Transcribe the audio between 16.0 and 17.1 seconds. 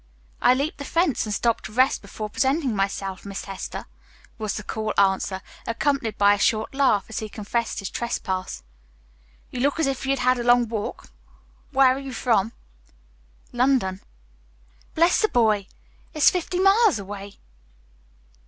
It's fifty miles